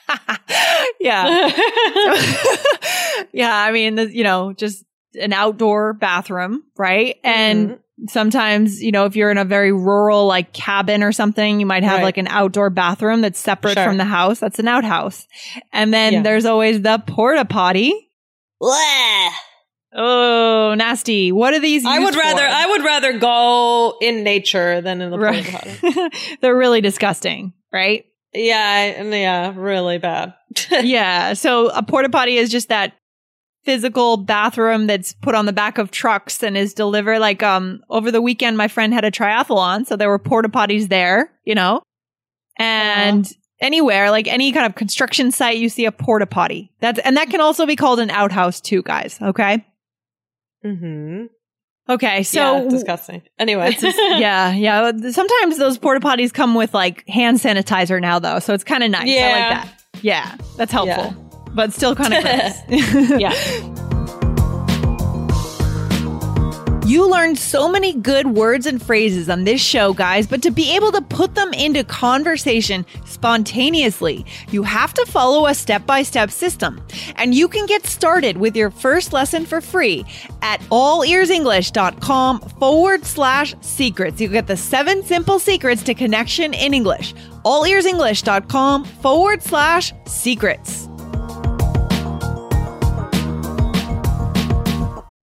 yeah. 1.00 1.48
yeah, 3.32 3.54
I 3.56 3.70
mean, 3.72 3.94
the, 3.96 4.14
you 4.14 4.24
know, 4.24 4.52
just 4.52 4.84
an 5.20 5.32
outdoor 5.32 5.92
bathroom, 5.92 6.62
right? 6.76 7.16
And 7.24 7.70
Mhm. 7.70 7.78
sometimes, 8.10 8.82
you 8.82 8.90
know, 8.92 9.04
if 9.04 9.14
you're 9.16 9.30
in 9.30 9.38
a 9.38 9.44
very 9.44 9.72
rural 9.72 10.26
like 10.26 10.52
cabin 10.52 11.02
or 11.02 11.12
something, 11.12 11.60
you 11.60 11.66
might 11.66 11.84
have 11.84 11.98
Right. 11.98 12.02
like 12.04 12.18
an 12.18 12.26
outdoor 12.28 12.70
bathroom 12.70 13.20
that's 13.20 13.38
separate 13.38 13.74
Sure. 13.74 13.84
from 13.84 13.96
the 13.96 14.04
house. 14.04 14.40
That's 14.40 14.58
an 14.58 14.68
outhouse. 14.68 15.26
And 15.72 15.94
then 15.94 16.12
Yeah. 16.14 16.22
there's 16.22 16.46
always 16.46 16.82
the 16.82 17.02
porta 17.06 17.44
potty. 17.44 17.92
Bleh. 18.62 19.28
Oh, 19.96 20.74
nasty. 20.76 21.30
What 21.30 21.54
are 21.54 21.60
these 21.60 21.84
I 21.86 22.00
would 22.00 22.16
rather 22.16 22.40
for? 22.42 22.48
I 22.48 22.66
would 22.66 22.84
rather 22.84 23.12
go 23.18 23.96
in 24.02 24.24
nature 24.24 24.80
than 24.80 25.00
in 25.00 25.10
the 25.10 25.16
porta 25.16 25.44
potty. 25.52 26.36
They're 26.40 26.56
really 26.56 26.80
disgusting, 26.80 27.52
right? 27.72 28.04
Yeah, 28.34 29.02
yeah, 29.02 29.52
really 29.56 29.98
bad. 29.98 30.34
yeah. 30.70 31.34
So 31.34 31.68
a 31.68 31.82
porta 31.82 32.08
potty 32.08 32.36
is 32.36 32.50
just 32.50 32.68
that 32.68 32.94
physical 33.64 34.16
bathroom 34.16 34.86
that's 34.86 35.12
put 35.14 35.34
on 35.34 35.46
the 35.46 35.52
back 35.52 35.78
of 35.78 35.90
trucks 35.90 36.42
and 36.42 36.56
is 36.56 36.74
delivered 36.74 37.18
like 37.18 37.42
um 37.42 37.82
over 37.88 38.10
the 38.10 38.20
weekend 38.20 38.56
my 38.58 38.68
friend 38.68 38.92
had 38.92 39.04
a 39.04 39.10
triathlon 39.10 39.86
so 39.86 39.96
there 39.96 40.08
were 40.08 40.18
porta 40.18 40.48
potties 40.50 40.88
there 40.88 41.30
you 41.44 41.54
know 41.54 41.80
and 42.58 43.32
anywhere 43.60 44.10
like 44.10 44.26
any 44.28 44.52
kind 44.52 44.66
of 44.66 44.74
construction 44.74 45.30
site 45.30 45.56
you 45.56 45.70
see 45.70 45.86
a 45.86 45.92
porta 45.92 46.26
potty 46.26 46.70
that's 46.80 46.98
and 47.00 47.16
that 47.16 47.30
can 47.30 47.40
also 47.40 47.64
be 47.64 47.74
called 47.74 48.00
an 48.00 48.10
outhouse 48.10 48.60
too 48.60 48.82
guys 48.82 49.18
okay 49.22 49.64
hmm 50.62 51.24
okay 51.88 52.22
so 52.22 52.62
yeah, 52.64 52.68
disgusting. 52.68 53.22
Anyway, 53.38 53.72
just- 53.72 53.96
yeah, 53.98 54.52
yeah. 54.52 54.90
Sometimes 55.10 55.58
those 55.58 55.78
porta 55.78 56.00
potties 56.00 56.32
come 56.32 56.54
with 56.54 56.72
like 56.74 57.06
hand 57.08 57.38
sanitizer 57.38 58.00
now, 58.00 58.18
though, 58.18 58.38
so 58.38 58.54
it's 58.54 58.64
kind 58.64 58.82
of 58.82 58.90
nice. 58.90 59.02
I 59.02 59.06
Yeah. 59.06 59.28
like 59.30 59.64
that. 59.66 59.68
Yeah, 60.02 60.36
that's 60.56 60.72
helpful, 60.72 61.14
but 61.54 61.72
still 61.72 61.94
kind 61.94 62.14
of 62.14 62.22
gross. 62.22 63.10
yeah. 63.20 63.32
You 66.84 67.10
learned 67.10 67.38
so 67.38 67.66
many 67.66 67.94
good 67.94 68.26
words 68.26 68.66
and 68.66 68.80
phrases 68.80 69.30
on 69.30 69.44
this 69.44 69.62
show, 69.62 69.94
guys, 69.94 70.26
but 70.26 70.42
to 70.42 70.50
be 70.50 70.76
able 70.76 70.92
to 70.92 71.00
put 71.00 71.34
them 71.34 71.54
into 71.54 71.82
conversation 71.82 72.84
spontaneously, 73.06 74.26
you 74.50 74.62
have 74.64 74.92
to 74.92 75.06
follow 75.06 75.46
a 75.46 75.54
step 75.54 75.86
by 75.86 76.02
step 76.02 76.30
system. 76.30 76.86
And 77.16 77.34
you 77.34 77.48
can 77.48 77.64
get 77.64 77.86
started 77.86 78.36
with 78.36 78.54
your 78.54 78.70
first 78.70 79.14
lesson 79.14 79.46
for 79.46 79.62
free 79.62 80.04
at 80.42 80.60
allearsenglish.com 80.60 82.40
forward 82.40 83.06
slash 83.06 83.54
secrets. 83.62 84.20
You 84.20 84.28
get 84.28 84.46
the 84.46 84.56
seven 84.58 85.02
simple 85.02 85.38
secrets 85.38 85.82
to 85.84 85.94
connection 85.94 86.52
in 86.52 86.74
English. 86.74 87.14
Allearsenglish.com 87.46 88.84
forward 88.84 89.42
slash 89.42 89.94
secrets. 90.04 90.86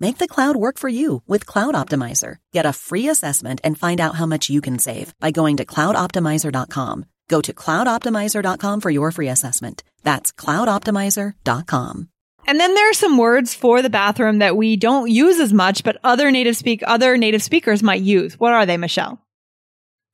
Make 0.00 0.16
the 0.16 0.26
cloud 0.26 0.56
work 0.56 0.78
for 0.78 0.88
you 0.88 1.22
with 1.28 1.44
Cloud 1.44 1.74
Optimizer. 1.74 2.36
Get 2.52 2.64
a 2.64 2.72
free 2.72 3.08
assessment 3.08 3.60
and 3.62 3.78
find 3.78 4.00
out 4.00 4.14
how 4.14 4.24
much 4.24 4.48
you 4.48 4.62
can 4.62 4.78
save 4.78 5.12
by 5.20 5.30
going 5.30 5.58
to 5.58 5.66
cloudoptimizer.com. 5.66 7.04
Go 7.28 7.42
to 7.42 7.52
cloudoptimizer.com 7.52 8.80
for 8.80 8.90
your 8.90 9.12
free 9.12 9.28
assessment. 9.28 9.84
That's 10.02 10.32
cloudoptimizer.com. 10.32 12.08
And 12.46 12.58
then 12.58 12.74
there 12.74 12.90
are 12.90 12.94
some 12.94 13.18
words 13.18 13.54
for 13.54 13.82
the 13.82 13.90
bathroom 13.90 14.38
that 14.38 14.56
we 14.56 14.76
don't 14.76 15.10
use 15.10 15.38
as 15.38 15.52
much, 15.52 15.84
but 15.84 15.98
other 16.02 16.30
native 16.30 16.56
speak 16.56 16.82
other 16.86 17.18
native 17.18 17.42
speakers 17.42 17.82
might 17.82 18.00
use. 18.00 18.40
What 18.40 18.54
are 18.54 18.64
they, 18.64 18.78
Michelle? 18.78 19.20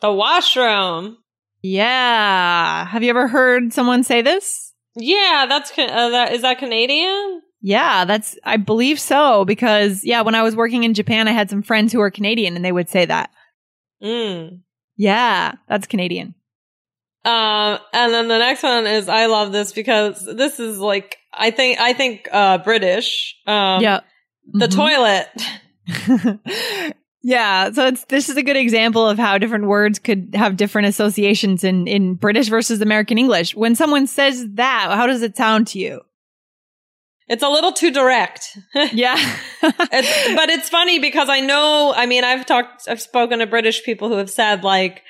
The 0.01 0.13
washroom. 0.13 1.19
Yeah. 1.63 2.87
Have 2.87 3.05
you 3.05 3.11
ever 3.11 3.29
heard 3.29 3.73
someone 3.73 4.03
say 4.03 4.21
this? 4.23 4.75
Yeah, 4.97 5.47
that's 5.49 5.71
uh, 5.79 6.11
that 6.11 6.33
is 6.33 6.43
that 6.43 6.59
Canadian? 6.59 7.43
Yeah, 7.61 8.05
that's, 8.05 8.39
I 8.45 8.57
believe 8.59 9.01
so. 9.01 9.45
Because, 9.45 10.05
yeah, 10.05 10.21
when 10.23 10.35
I 10.35 10.43
was 10.43 10.55
working 10.55 10.85
in 10.85 10.95
Japan, 10.95 11.27
I 11.29 11.33
had 11.33 11.51
some 11.51 11.63
friends 11.63 11.93
who 11.93 11.99
were 11.99 12.11
Canadian 12.11 12.55
and 12.57 12.65
they 12.65 12.73
would 12.73 12.89
say 12.89 13.05
that. 13.07 13.31
Mm. 14.03 14.61
Yeah, 14.97 15.55
that's 15.69 15.87
Canadian. 15.87 16.35
Um, 17.25 17.79
and 17.93 18.13
then 18.15 18.29
the 18.29 18.39
next 18.39 18.63
one 18.63 18.87
is, 18.87 19.09
I 19.09 19.27
love 19.27 19.51
this 19.53 19.73
because 19.73 20.25
this 20.25 20.61
is 20.61 20.79
like, 20.79 21.17
I 21.33 21.51
think, 21.51 21.81
I 21.81 21.93
think, 21.93 22.29
uh, 22.31 22.59
British. 22.59 23.35
Um, 23.47 23.83
yeah. 23.83 24.01
The 24.53 24.69
Mhm. 24.69 25.27
toilet. 26.07 26.41
yeah. 27.23 27.73
So 27.73 27.87
it's, 27.87 28.05
this 28.05 28.29
is 28.29 28.37
a 28.37 28.43
good 28.43 28.57
example 28.57 29.09
of 29.09 29.19
how 29.19 29.39
different 29.39 29.67
words 29.67 29.99
could 29.99 30.35
have 30.35 30.57
different 30.57 30.87
associations 30.89 31.65
in, 31.65 31.89
in 31.89 32.15
British 32.15 32.49
versus 32.49 32.81
American 32.81 33.19
English. 33.19 33.57
When 33.57 33.75
someone 33.75 34.07
says 34.07 34.47
that, 34.55 34.89
how 34.93 35.07
does 35.09 35.23
it 35.23 35.37
sound 35.37 35.67
to 35.69 35.79
you? 35.81 36.01
It's 37.29 37.43
a 37.43 37.49
little 37.49 37.73
too 37.73 37.91
direct. 37.91 38.57
Yeah. 38.93 39.17
it's, 39.63 40.35
but 40.37 40.49
it's 40.49 40.69
funny 40.69 40.99
because 40.99 41.29
I 41.29 41.41
know, 41.41 41.93
I 41.97 42.07
mean, 42.07 42.23
I've 42.25 42.47
talked, 42.47 42.87
I've 42.89 43.01
spoken 43.01 43.41
to 43.41 43.47
British 43.47 43.83
people 43.85 44.09
who 44.09 44.17
have 44.17 44.31
said 44.31 44.63
like 44.65 45.03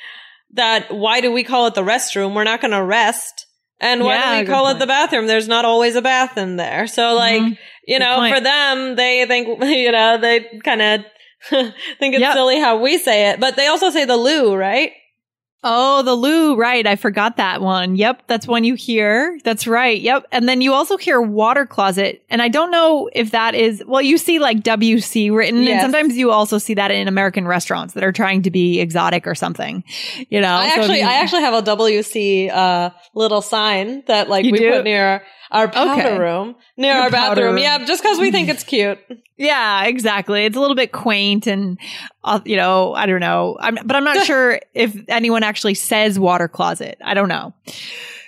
that, 0.54 0.92
why 0.94 1.20
do 1.20 1.30
we 1.32 1.44
call 1.44 1.66
it 1.66 1.75
the 1.75 1.82
restroom? 1.82 2.35
We're 2.35 2.44
not 2.44 2.61
going 2.61 2.70
to 2.73 2.82
rest. 2.82 3.46
And 3.80 4.02
why 4.04 4.14
Yeah, 4.14 4.35
do 4.37 4.40
we 4.40 4.46
call 4.46 4.64
point. 4.64 4.76
it 4.76 4.80
the 4.80 4.87
bathroom? 4.87 5.26
There's 5.26 5.49
not 5.49 5.66
always 5.66 5.96
a 5.96 6.00
bath 6.02 6.38
in 6.38 6.56
there. 6.56 6.87
So 6.87 7.14
like, 7.14 7.42
Mhm. 7.42 7.58
you 7.87 7.99
Good 7.99 8.04
know, 8.04 8.16
point. 8.16 8.35
for 8.35 8.40
them, 8.40 8.96
they 8.96 9.26
think, 9.26 9.49
you 9.64 9.92
know, 9.92 10.16
they 10.18 10.46
kind 10.64 10.80
of 10.80 11.00
think 11.50 12.14
it's 12.14 12.20
Yep. 12.20 12.32
silly 12.35 12.58
how 12.58 12.78
we 12.80 12.96
say 12.96 13.28
it, 13.30 13.40
but 13.40 13.56
they 13.56 13.66
also 13.66 13.90
say 13.90 14.06
the 14.06 14.16
loo, 14.16 14.54
right? 14.54 14.92
Oh, 15.68 16.02
the 16.02 16.14
loo, 16.14 16.54
right. 16.56 16.87
I 16.87 16.94
forgot 16.96 17.38
that 17.38 17.61
one. 17.61 17.96
Yep, 17.96 18.23
that's 18.28 18.46
one 18.46 18.62
you 18.64 18.75
hear. 18.76 19.38
That's 19.42 19.66
right. 19.66 20.00
Yep. 20.00 20.26
And 20.30 20.49
then 20.49 20.61
you 20.61 20.73
also 20.73 20.96
hear 20.96 21.20
water 21.20 21.66
closet. 21.66 22.23
And 22.30 22.40
I 22.40 22.49
don't 22.49 22.70
know 22.70 23.11
if 23.12 23.32
that 23.32 23.54
is, 23.56 23.82
well, 23.87 24.00
you 24.02 24.16
see 24.16 24.38
like 24.38 24.58
WC 24.61 25.35
written, 25.35 25.66
and 25.66 25.80
sometimes 25.82 26.16
you 26.16 26.30
also 26.30 26.58
see 26.58 26.75
that 26.75 26.90
in 26.92 27.08
American 27.08 27.46
restaurants 27.49 27.94
that 27.94 28.04
are 28.04 28.12
trying 28.12 28.42
to 28.42 28.50
be 28.50 28.80
exotic 28.80 29.26
or 29.26 29.35
something. 29.35 29.82
You 30.28 30.40
know, 30.40 30.54
I 30.54 30.68
So 30.70 30.80
actually, 30.82 31.00
you- 31.00 31.06
I 31.06 31.14
actually 31.14 31.42
have 31.42 31.54
a 31.54 31.62
WC, 31.62 32.50
uh, 32.50 32.90
little 33.14 33.42
sign 33.42 34.04
that 34.06 34.28
like 34.28 34.44
we 34.44 34.52
do? 34.52 34.70
put 34.73 34.85
near 34.85 35.23
our 35.50 35.68
powder 35.68 36.02
Okay. 36.02 36.18
room, 36.18 36.54
near 36.76 36.94
Your 36.94 37.02
our 37.04 37.10
bathroom. 37.10 37.54
room. 37.54 37.58
Yeah, 37.58 37.84
just 37.84 38.02
cause 38.02 38.18
we 38.18 38.30
think 38.30 38.48
it's 38.48 38.64
cute. 38.64 38.98
Yeah, 39.36 39.84
exactly. 39.84 40.44
It's 40.44 40.56
a 40.56 40.60
little 40.60 40.76
bit 40.76 40.92
quaint 40.92 41.46
and, 41.46 41.78
uh, 42.24 42.40
you 42.44 42.56
know, 42.56 42.94
I 42.94 43.06
don't 43.06 43.20
know. 43.20 43.56
I'm, 43.60 43.74
but 43.84 43.94
I'm 43.96 44.04
not 44.04 44.24
sure 44.26 44.60
if 44.74 44.96
anyone 45.08 45.42
actually 45.42 45.74
says 45.74 46.18
water 46.18 46.48
closet. 46.48 46.98
I 47.04 47.14
don't 47.14 47.28
know. 47.28 47.52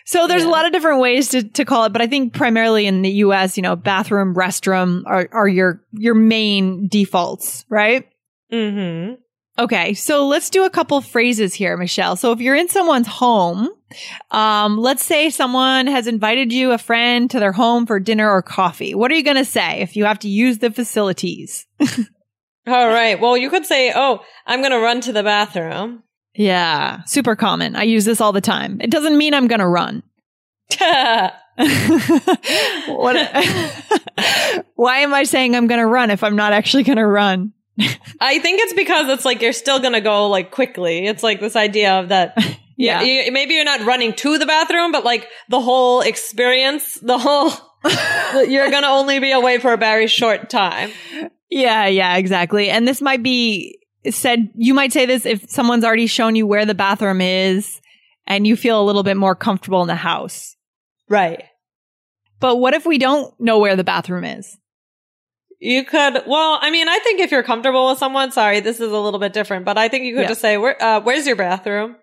So 0.05 0.27
there's 0.27 0.45
a 0.45 0.49
lot 0.49 0.65
of 0.65 0.73
different 0.73 1.01
ways 1.01 1.29
to, 1.31 1.43
to 1.43 1.65
call 1.67 1.85
it, 1.85 1.93
but 1.93 2.01
I 2.01 2.07
think 2.07 2.33
primarily 2.33 2.87
in 2.87 3.03
the 3.03 3.11
US, 3.11 3.59
you 3.59 3.63
know, 3.63 3.77
bathroom, 3.77 4.35
restroom 4.35 5.03
are, 5.07 5.29
are 5.33 5.49
your, 5.49 5.83
your 5.93 6.15
main 6.15 6.89
defaults, 6.89 7.67
right? 7.69 8.09
Mm-hmm. 8.51 9.15
Okay, 9.59 9.93
so 9.95 10.27
let's 10.27 10.51
do 10.51 10.65
a 10.65 10.71
couple 10.71 11.01
phrases 11.01 11.53
here, 11.53 11.77
Michelle. 11.77 12.17
So 12.17 12.33
if 12.33 12.41
you're 12.41 12.55
in 12.55 12.69
someone's 12.69 13.07
home, 13.09 13.69
um, 14.31 14.79
let's 14.79 15.05
say 15.05 15.31
someone 15.31 15.87
has 15.87 16.07
invited 16.07 16.53
you, 16.53 16.73
a 16.73 16.79
friend, 16.79 17.31
to 17.31 17.41
their 17.41 17.53
home 17.53 17.87
for 17.87 17.99
dinner 17.99 18.31
or 18.31 18.43
coffee. 18.43 18.95
What 18.95 19.11
are 19.11 19.15
you 19.15 19.25
going 19.25 19.37
to 19.37 19.45
say 19.45 19.81
if 19.81 19.97
you 19.97 20.05
have 20.05 20.19
to 20.21 20.29
use 20.29 20.59
the 20.59 20.71
facilities? 20.71 21.67
All 21.81 22.89
right. 22.89 23.19
Well, 23.19 23.37
you 23.37 23.49
could 23.49 23.65
say, 23.65 23.93
"Oh, 23.95 24.21
I'm 24.47 24.61
going 24.61 24.73
to 24.73 24.79
run 24.79 25.01
to 25.03 25.13
the 25.13 25.23
bathroom." 25.23 26.03
Yeah, 26.35 27.03
super 27.05 27.35
common. 27.35 27.75
I 27.75 27.83
use 27.83 28.05
this 28.05 28.21
all 28.21 28.33
the 28.33 28.41
time. 28.41 28.81
It 28.81 28.91
doesn't 28.91 29.19
mean 29.19 29.35
I'm 29.35 29.49
going 29.49 29.59
to 29.59 29.67
run. 29.67 30.05
what, 30.79 31.35
why 34.77 34.99
am 34.99 35.15
I 35.15 35.25
saying 35.25 35.57
I'm 35.57 35.67
going 35.67 35.81
to 35.81 35.87
run 35.87 36.13
if 36.13 36.23
I'm 36.23 36.37
not 36.37 36.53
actually 36.53 36.85
going 36.85 36.99
to 36.99 37.07
run? 37.07 37.55
I 38.21 38.39
think 38.39 38.61
it's 38.61 38.75
because 38.75 39.09
it's 39.09 39.25
like 39.25 39.43
you're 39.43 39.53
still 39.53 39.81
going 39.81 39.95
to 39.95 40.01
go 40.01 40.29
like 40.29 40.53
quickly. 40.53 41.07
It's 41.07 41.25
like 41.25 41.41
this 41.41 41.57
idea 41.57 41.99
of 41.99 42.11
that. 42.11 42.39
Yeah. 42.79 43.03
Yeah, 43.03 43.25
you, 43.25 43.33
maybe 43.33 43.55
you're 43.55 43.65
not 43.65 43.85
running 43.85 44.13
to 44.15 44.39
the 44.39 44.47
bathroom, 44.47 44.93
but 44.93 45.05
like 45.05 45.29
the 45.51 45.61
whole 45.61 46.01
experience, 46.01 46.95
the 47.01 47.19
whole, 47.19 47.51
you're 48.49 48.71
going 48.71 48.85
to 48.85 48.89
only 48.89 49.19
be 49.19 49.33
away 49.33 49.59
for 49.59 49.73
a 49.73 49.77
very 49.77 50.07
short 50.07 50.49
time. 50.49 50.91
Yeah, 51.51 51.87
yeah, 51.87 52.17
exactly. 52.17 52.71
And 52.71 52.87
this 52.87 53.03
might 53.03 53.23
be 53.23 53.79
said, 54.11 54.49
you 54.55 54.75
might 54.75 54.93
say 54.93 55.07
this 55.07 55.27
if 55.27 55.51
someone's 55.51 55.85
already 55.85 56.07
shown 56.07 56.37
you 56.37 56.47
where 56.47 56.65
the 56.65 56.75
bathroom 56.75 57.21
is 57.21 57.81
and 58.27 58.47
you 58.47 58.57
feel 58.57 58.81
a 58.81 58.85
little 58.85 59.03
bit 59.03 59.17
more 59.17 59.35
comfortable 59.35 59.83
in 59.83 59.89
the 59.89 59.97
house. 59.97 60.57
Right. 61.09 61.43
But 62.39 62.57
what 62.57 62.75
if 62.75 62.87
we 62.87 62.99
don't 62.99 63.35
know 63.41 63.59
where 63.59 63.75
the 63.75 63.83
bathroom 63.85 64.25
is? 64.25 64.57
You 65.59 65.85
could, 65.85 66.23
well, 66.29 66.59
I 66.63 66.71
mean, 66.71 66.89
I 66.89 67.01
think 67.01 67.19
if 67.19 67.33
you're 67.33 67.43
comfortable 67.43 67.89
with 67.89 67.99
someone, 67.99 68.31
sorry, 68.31 68.61
this 68.61 68.77
is 68.79 68.93
a 68.93 68.99
little 68.99 69.19
bit 69.19 69.33
different, 69.33 69.65
but 69.65 69.77
I 69.77 69.89
think 69.89 70.05
you 70.05 70.15
could 70.15 70.23
Yeah. 70.23 70.29
just 70.29 70.41
say, 70.41 70.57
Where, 70.57 70.81
uh, 70.81 71.01
where's 71.01 71.27
your 71.27 71.35
bathroom? 71.35 71.97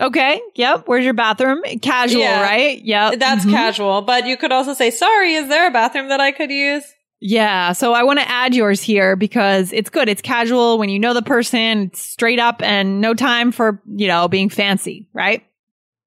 Okay. 0.00 0.40
Yep. 0.56 0.84
Where's 0.86 1.04
your 1.04 1.14
bathroom? 1.14 1.62
Casual, 1.80 2.20
Yeah. 2.22 2.42
right? 2.42 2.80
Yep. 2.82 3.18
That's 3.20 3.44
Mhm. 3.44 3.50
casual, 3.50 4.02
but 4.02 4.26
you 4.26 4.36
could 4.36 4.50
also 4.52 4.74
say, 4.74 4.90
sorry, 4.90 5.34
is 5.34 5.48
there 5.48 5.68
a 5.68 5.70
bathroom 5.70 6.08
that 6.08 6.20
I 6.20 6.32
could 6.32 6.50
use? 6.50 6.84
Yeah. 7.20 7.72
So 7.72 7.92
I 7.94 8.02
want 8.02 8.18
to 8.18 8.28
add 8.28 8.54
yours 8.54 8.82
here 8.82 9.16
because 9.16 9.72
it's 9.72 9.88
good. 9.90 10.08
It's 10.08 10.20
casual 10.20 10.78
when 10.78 10.88
you 10.90 10.98
know 10.98 11.14
the 11.14 11.22
person, 11.22 11.82
it's 11.84 12.00
straight 12.00 12.38
up 12.40 12.60
and 12.62 13.00
no 13.00 13.14
time 13.14 13.52
for, 13.52 13.80
you 13.86 14.08
know, 14.08 14.28
being 14.28 14.50
fancy, 14.50 15.08
right? 15.14 15.42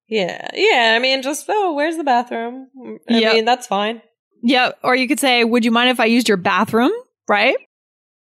Yeah. 0.10 0.48
Yeah. 0.54 0.94
I 0.96 1.00
mean, 1.00 1.22
just, 1.24 1.46
oh, 1.50 1.74
where's 1.74 1.98
the 1.98 2.04
bathroom? 2.04 2.68
I 3.10 3.18
Yep. 3.20 3.34
mean, 3.34 3.46
that's 3.46 3.68
fine. 3.68 4.02
Yeah. 4.44 4.72
Or 4.84 4.96
you 4.96 5.08
could 5.08 5.20
say, 5.20 5.44
would 5.44 5.66
you 5.66 5.72
mind 5.72 5.90
if 5.90 6.00
I 6.00 6.06
used 6.06 6.28
your 6.28 6.38
bathroom? 6.38 6.92
Right? 7.28 7.58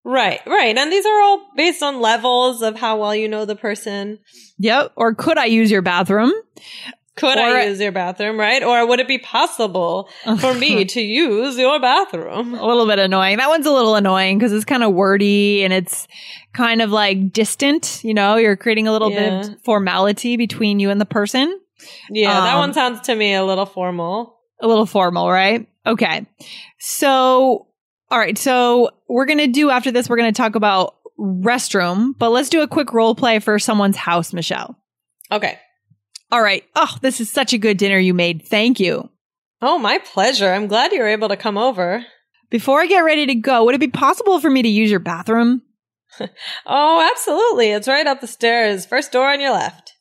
Right. 0.04 0.40
Right. 0.46 0.76
And 0.76 0.90
these 0.90 1.06
are 1.06 1.20
all 1.22 1.46
based 1.56 1.82
on 1.82 2.00
levels 2.00 2.60
of 2.62 2.76
how 2.78 2.98
well 2.98 3.14
you 3.14 3.28
know 3.28 3.44
the 3.44 3.54
person. 3.56 4.18
Yep. 4.58 4.92
Or 4.96 5.14
could 5.14 5.38
I 5.38 5.44
use 5.46 5.70
your 5.70 5.82
bathroom? 5.82 6.32
Could 7.14 7.36
Or- 7.38 7.42
I 7.42 7.66
use 7.66 7.78
your 7.78 7.92
bathroom? 7.92 8.40
Right. 8.40 8.64
Or 8.64 8.86
would 8.86 8.98
it 8.98 9.06
be 9.06 9.18
possible 9.18 10.08
for 10.40 10.54
me 10.54 10.84
to 10.96 11.00
use 11.00 11.56
your 11.58 11.78
bathroom? 11.78 12.54
a 12.54 12.66
little 12.66 12.86
bit 12.86 12.98
annoying. 12.98 13.36
That 13.36 13.48
one's 13.48 13.66
a 13.66 13.70
little 13.72 13.94
annoying 13.94 14.38
because 14.38 14.52
it's 14.52 14.64
kind 14.64 14.82
of 14.82 14.92
wordy 14.92 15.62
and 15.62 15.72
it's 15.72 16.08
kind 16.54 16.82
of 16.82 16.90
like 16.90 17.32
distant. 17.32 18.00
You 18.02 18.14
know, 18.14 18.36
you're 18.36 18.56
creating 18.56 18.88
a 18.88 18.92
little 18.92 19.10
bit 19.10 19.50
of 19.50 19.62
formality 19.62 20.36
between 20.36 20.80
you 20.80 20.90
and 20.90 21.00
the 21.00 21.04
person. 21.06 21.60
Yeah. 22.10 22.32
that 22.32 22.54
Um, 22.54 22.58
one 22.60 22.74
sounds 22.74 23.02
to 23.02 23.14
me 23.14 23.34
a 23.34 23.44
little 23.44 23.66
formal. 23.66 24.38
A 24.60 24.66
little 24.66 24.86
formal, 24.86 25.30
right? 25.30 25.68
Okay. 25.86 26.26
So, 26.78 27.66
all 28.12 28.18
right. 28.18 28.36
So 28.36 28.90
we're 29.08 29.24
going 29.24 29.38
to 29.38 29.46
do 29.46 29.70
after 29.70 29.90
this, 29.90 30.08
we're 30.08 30.18
going 30.18 30.32
to 30.32 30.36
talk 30.36 30.54
about 30.54 30.96
restroom, 31.18 32.12
but 32.18 32.28
let's 32.28 32.50
do 32.50 32.60
a 32.60 32.68
quick 32.68 32.92
role 32.92 33.14
play 33.14 33.38
for 33.38 33.58
someone's 33.58 33.96
house, 33.96 34.34
Michelle. 34.34 34.76
Okay. 35.32 35.58
All 36.30 36.42
right. 36.42 36.62
Oh, 36.76 36.94
this 37.00 37.20
is 37.22 37.30
such 37.30 37.54
a 37.54 37.58
good 37.58 37.78
dinner 37.78 37.96
you 37.98 38.12
made. 38.12 38.46
Thank 38.46 38.78
you. 38.78 39.08
Oh, 39.62 39.78
my 39.78 39.96
pleasure. 39.96 40.52
I'm 40.52 40.66
glad 40.66 40.92
you 40.92 41.00
were 41.00 41.08
able 41.08 41.28
to 41.28 41.36
come 41.38 41.56
over. 41.56 42.04
Before 42.50 42.82
I 42.82 42.86
get 42.86 43.00
ready 43.00 43.24
to 43.26 43.34
go, 43.34 43.64
would 43.64 43.74
it 43.74 43.80
be 43.80 43.88
possible 43.88 44.40
for 44.40 44.50
me 44.50 44.60
to 44.60 44.68
use 44.68 44.90
your 44.90 45.00
bathroom? 45.00 45.62
Oh, 46.66 47.10
absolutely. 47.10 47.70
It's 47.70 47.88
right 47.88 48.06
up 48.06 48.20
the 48.20 48.26
stairs. 48.26 48.84
First 48.84 49.12
door 49.12 49.32
on 49.32 49.40
your 49.40 49.52
left. 49.52 49.94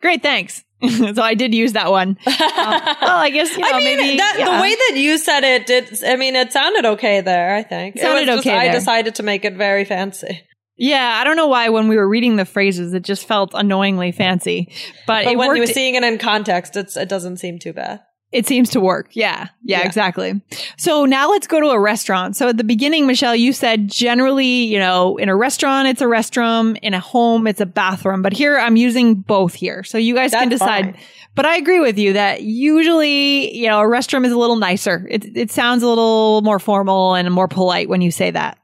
Great, 0.00 0.22
thanks. 0.22 0.64
so 1.14 1.22
I 1.22 1.34
did 1.34 1.54
use 1.54 1.72
that 1.72 1.90
one. 1.90 2.18
Um, 2.60 2.80
well, 3.00 3.16
I 3.16 3.30
guess 3.30 3.56
you 3.56 3.60
know 3.60 3.68
I 3.70 3.78
mean, 3.78 3.96
maybe 3.96 4.16
that, 4.18 4.36
yeah. 4.38 4.56
the 4.56 4.62
way 4.62 4.74
that 4.74 4.92
you 4.96 5.16
said 5.16 5.44
it 5.44 5.66
did. 5.66 6.04
I 6.04 6.16
mean, 6.16 6.36
it 6.36 6.52
sounded 6.52 6.84
okay 6.84 7.22
there. 7.22 7.54
I 7.54 7.62
think 7.62 7.96
It 7.96 8.02
sounded 8.02 8.28
was 8.28 8.36
just, 8.36 8.46
okay 8.46 8.56
I 8.56 8.70
decided 8.70 9.14
to 9.14 9.22
make 9.22 9.46
it 9.46 9.54
very 9.54 9.84
fancy. 9.86 10.42
Yeah, 10.76 11.18
I 11.20 11.24
don't 11.24 11.36
know 11.36 11.46
why 11.46 11.68
when 11.70 11.88
we 11.88 11.96
were 11.96 12.08
reading 12.08 12.36
the 12.36 12.44
phrases, 12.44 12.92
it 12.92 13.02
just 13.02 13.26
felt 13.26 13.52
annoyingly 13.54 14.12
fancy, 14.12 14.72
but, 15.06 15.24
But 15.24 15.32
it 15.32 15.38
when 15.38 15.54
you 15.54 15.62
were 15.62 15.66
seeing 15.66 15.94
it 15.94 16.02
in 16.02 16.18
context, 16.18 16.76
it's 16.76 16.96
it 16.96 17.08
doesn't 17.08 17.38
seem 17.38 17.58
too 17.58 17.72
bad. 17.72 18.00
It 18.32 18.46
seems 18.46 18.70
to 18.70 18.80
work. 18.80 19.08
Yeah, 19.14 19.48
yeah, 19.62 19.80
Yeah. 19.80 19.86
exactly. 19.86 20.40
So 20.76 21.04
now 21.04 21.30
let's 21.30 21.46
go 21.46 21.60
to 21.60 21.68
a 21.68 21.78
restaurant. 21.80 22.36
So 22.36 22.48
at 22.48 22.56
the 22.56 22.64
beginning, 22.64 23.06
Michelle, 23.06 23.34
you 23.34 23.52
said 23.52 23.88
generally, 23.88 24.64
you 24.64 24.78
know, 24.78 25.16
in 25.16 25.28
a 25.28 25.34
restaurant, 25.36 25.88
it's 25.88 26.00
a 26.00 26.04
restroom. 26.06 26.78
In 26.82 26.94
a 26.94 27.00
home, 27.00 27.46
it's 27.46 27.60
a 27.60 27.66
bathroom. 27.66 28.22
But 28.22 28.32
here, 28.32 28.58
I'm 28.58 28.76
using 28.76 29.16
both 29.16 29.54
here. 29.54 29.82
So 29.82 29.98
you 29.98 30.14
guys 30.14 30.30
can 30.30 30.48
decide. 30.48 30.94
fine. 30.94 30.98
But 31.34 31.46
I 31.46 31.56
agree 31.56 31.80
with 31.80 31.96
you 31.98 32.14
that 32.14 32.42
usually, 32.42 33.56
you 33.56 33.68
know, 33.68 33.80
a 33.80 33.84
restroom 33.84 34.24
is 34.26 34.32
a 34.32 34.38
little 34.38 34.56
nicer. 34.56 35.06
It, 35.10 35.36
it 35.36 35.50
sounds 35.50 35.82
a 35.82 35.88
little 35.88 36.42
more 36.42 36.58
formal 36.58 37.14
and 37.14 37.30
more 37.32 37.48
polite 37.48 37.88
when 37.88 38.00
you 38.00 38.10
say 38.10 38.30
that. 38.32 38.58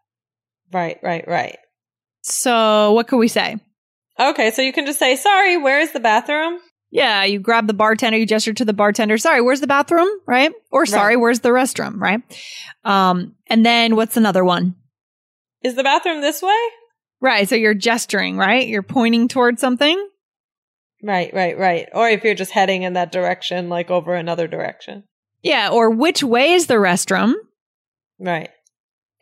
Right, 0.72 0.98
right, 1.02 1.26
right. 1.28 1.56
So 2.22 2.92
what 2.92 3.06
could 3.08 3.18
we 3.18 3.28
say? 3.28 3.56
Okay, 4.18 4.50
so 4.50 4.62
you 4.62 4.72
can 4.72 4.86
just 4.86 4.98
say, 4.98 5.14
"Sorry, 5.16 5.56
where 5.56 5.78
is 5.80 5.92
the 5.92 6.00
bathroom?" 6.00 6.58
Yeah, 6.90 7.24
you 7.24 7.40
grab 7.40 7.66
the 7.66 7.74
bartender, 7.74 8.16
you 8.18 8.26
gesture 8.26 8.54
to 8.54 8.64
the 8.64 8.72
bartender, 8.72 9.18
sorry, 9.18 9.40
where's 9.42 9.60
the 9.60 9.66
bathroom? 9.66 10.08
Right? 10.26 10.52
Or 10.70 10.86
sorry, 10.86 11.16
Right. 11.16 11.20
where's 11.20 11.40
the 11.40 11.48
restroom? 11.50 12.00
Right? 12.00 12.20
Um, 12.84 13.34
and 13.48 13.66
then 13.66 13.96
what's 13.96 14.16
another 14.16 14.44
one? 14.44 14.76
Is 15.62 15.74
the 15.74 15.82
bathroom 15.82 16.20
this 16.20 16.42
way? 16.42 16.56
Right. 17.20 17.48
So 17.48 17.54
you're 17.56 17.74
gesturing, 17.74 18.36
right? 18.36 18.66
You're 18.68 18.82
pointing 18.82 19.26
towards 19.28 19.60
something. 19.60 20.08
Right, 21.02 21.32
right, 21.34 21.58
right. 21.58 21.88
Or 21.92 22.08
if 22.08 22.24
you're 22.24 22.34
just 22.34 22.52
heading 22.52 22.82
in 22.82 22.92
that 22.94 23.12
direction, 23.12 23.68
like 23.68 23.90
over 23.90 24.14
another 24.14 24.46
direction. 24.46 25.04
Yeah. 25.42 25.70
Or 25.70 25.90
which 25.90 26.22
way 26.22 26.52
is 26.52 26.66
the 26.66 26.74
restroom? 26.74 27.34
Right. 28.18 28.50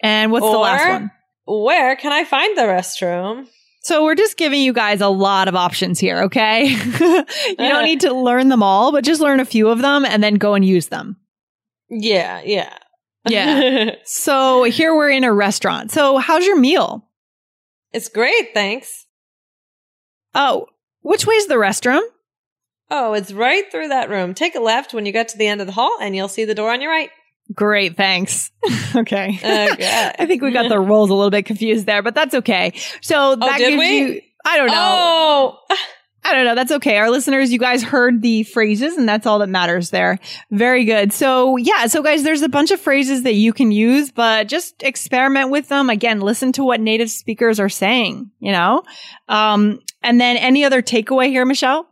And 0.03 0.31
what's 0.33 0.45
the 0.47 0.59
last 0.59 0.89
one? 0.89 1.11
Where 1.47 1.97
can 1.97 2.13
I 2.13 2.25
find 2.25 2.57
the 2.57 2.63
restroom? 2.63 3.49
So 3.85 4.03
we're 4.03 4.15
just 4.15 4.39
giving 4.39 4.63
you 4.63 4.73
guys 4.73 5.03
a 5.03 5.09
lot 5.09 5.47
of 5.47 5.55
options 5.55 6.01
here, 6.01 6.23
okay? 6.25 6.65
you 6.69 7.57
don't 7.57 7.85
need 7.85 8.01
to 8.01 8.15
learn 8.15 8.49
them 8.49 8.63
all, 8.63 8.93
but 8.93 9.05
just 9.05 9.21
learn 9.21 9.41
a 9.41 9.45
few 9.45 9.69
of 9.69 9.83
them 9.83 10.07
and 10.07 10.25
then 10.25 10.37
go 10.37 10.55
and 10.55 10.65
use 10.65 10.89
them. 10.89 11.19
Yeah, 11.91 12.41
yeah. 12.45 12.79
Yeah. 13.29 13.97
So 14.05 14.65
here 14.65 14.95
we're 14.95 15.11
in 15.11 15.23
a 15.25 15.33
restaurant. 15.33 15.91
So 15.91 16.19
how's 16.19 16.47
your 16.47 16.59
meal? 16.59 17.07
it's 17.93 18.09
great, 18.09 18.55
thanks. 18.55 19.07
Oh, 20.35 20.67
which 21.03 21.27
way's 21.27 21.47
the 21.47 21.55
restroom? 21.55 22.03
Oh, 22.91 23.13
it's 23.13 23.33
right 23.33 23.71
through 23.71 23.89
that 23.89 24.11
room. 24.11 24.35
Take 24.35 24.55
a 24.55 24.61
left 24.61 24.93
when 24.95 25.07
you 25.07 25.13
get 25.13 25.29
to 25.29 25.39
the 25.39 25.47
end 25.47 25.61
of 25.61 25.67
the 25.67 25.73
hall 25.75 25.97
and 26.01 26.17
you'll 26.17 26.29
see 26.29 26.45
the 26.45 26.55
door 26.55 26.73
on 26.73 26.81
your 26.81 26.91
right. 26.91 27.11
Great, 27.53 27.97
thanks. 27.97 28.51
okay. 28.97 29.39
Okay. 29.39 30.13
I 30.19 30.27
think 30.27 30.43
we 30.43 30.51
got 30.53 30.69
the 30.69 30.81
roles 30.81 31.11
a 31.11 31.15
little 31.15 31.31
bit 31.31 31.45
confused 31.47 31.87
there, 31.87 32.03
but 32.03 32.15
that's 32.15 32.35
okay. 32.35 32.73
So 33.03 33.37
that 33.37 33.55
Oh, 33.55 33.59
gives 33.59 33.79
we? 33.79 33.99
you 33.99 34.21
I 34.45 34.57
don't 34.57 34.69
know. 34.69 34.75
Oh, 34.77 35.59
I 36.27 36.33
don't 36.33 36.47
know. 36.47 36.55
That's 36.55 36.73
okay. 36.73 36.97
Our 36.97 37.11
listeners, 37.11 37.53
you 37.53 37.59
guys 37.59 37.83
heard 37.83 38.23
the 38.23 38.45
phrases 38.45 38.97
and 38.97 39.07
that's 39.07 39.27
all 39.27 39.41
that 39.41 39.49
matters 39.51 39.91
there. 39.91 40.19
Very 40.51 40.87
good. 40.87 41.13
So 41.13 41.59
yeah. 41.59 41.87
So 41.87 42.03
guys, 42.03 42.23
there's 42.23 42.41
a 42.41 42.49
bunch 42.49 42.71
of 42.71 42.81
phrases 42.81 43.25
that 43.25 43.35
you 43.35 43.53
can 43.53 43.71
use, 43.71 44.11
but 44.11 44.49
just 44.49 44.83
experiment 44.83 45.51
with 45.51 45.69
them. 45.69 45.91
Again, 45.91 46.21
listen 46.21 46.51
to 46.53 46.65
what 46.65 46.81
native 46.81 47.11
speakers 47.11 47.61
are 47.61 47.69
saying, 47.69 48.31
you 48.41 48.53
know? 48.53 48.83
Um, 49.29 49.81
and 50.03 50.19
then 50.19 50.39
any 50.39 50.65
other 50.65 50.81
takeaway 50.81 51.29
here, 51.29 51.45
Michelle? 51.45 51.87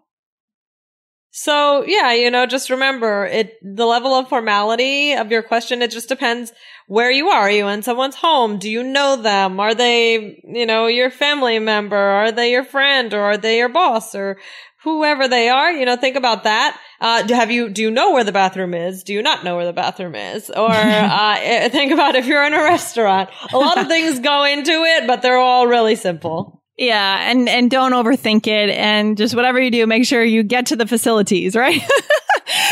So 1.35 1.83
yeah, 1.87 2.12
you 2.12 2.31
know, 2.31 2.45
just 2.45 2.69
remember 2.69 3.25
it, 3.25 3.57
the 3.62 3.87
level 3.87 4.12
of 4.15 4.29
formality 4.29 5.15
of 5.15 5.31
your 5.31 5.43
question, 5.43 5.81
it 5.81 5.91
just 5.91 6.11
depends 6.11 6.53
where 6.89 7.11
you 7.11 7.29
are. 7.29 7.41
Are 7.41 7.51
you 7.51 7.69
in 7.69 7.83
someone's 7.83 8.17
home? 8.17 8.59
Do 8.59 8.71
you 8.71 8.83
know 8.83 9.17
them? 9.17 9.59
Are 9.59 9.75
they, 9.75 10.43
you 10.45 10.67
know, 10.67 10.89
your 10.89 11.09
family 11.09 11.59
member? 11.59 11.97
Are 11.97 12.33
they 12.33 12.51
your 12.51 12.65
friend 12.65 13.15
or 13.15 13.23
are 13.23 13.39
they 13.39 13.57
your 13.57 13.71
boss 13.71 14.15
or 14.15 14.37
whoever 14.85 15.27
they 15.27 15.49
are? 15.49 15.73
You 15.73 15.87
know, 15.87 15.97
think 15.97 16.17
about 16.17 16.45
that. 16.45 16.79
Uh, 17.01 17.23
do, 17.23 17.33
have 17.33 17.51
you, 17.51 17.71
do 17.71 17.81
you 17.81 17.91
know 17.91 18.12
where 18.12 18.25
the 18.25 18.33
bathroom 18.33 18.75
is? 18.75 19.03
Do 19.03 19.15
you 19.15 19.23
not 19.23 19.43
know 19.43 19.57
where 19.57 19.65
the 19.65 19.73
bathroom 19.73 20.15
is? 20.15 20.51
Or, 20.51 20.71
uh, 20.71 21.37
eh, 21.41 21.71
think 21.71 21.93
about 21.93 22.15
if 22.15 22.26
you're 22.26 22.45
in 22.45 22.52
a 22.52 22.63
restaurant. 22.63 23.30
A 23.54 23.59
lot 23.59 23.78
of 23.78 23.89
things 23.89 24.19
go 24.19 24.45
into 24.45 24.71
it, 24.71 25.06
but 25.06 25.23
they're 25.23 25.39
all 25.39 25.67
really 25.67 25.97
simple. 25.97 26.62
Yeah, 26.82 27.30
and 27.30 27.49
and 27.49 27.71
don't 27.71 27.92
overthink 27.92 28.49
it, 28.49 28.71
and 28.71 29.16
just 29.16 29.36
whatever 29.36 29.60
you 29.60 29.71
do, 29.71 29.86
make 29.86 30.04
sure 30.04 30.25
you 30.25 30.42
get 30.42 30.66
to 30.66 30.76
the 30.76 30.86
facilities, 30.86 31.54
right? 31.54 31.80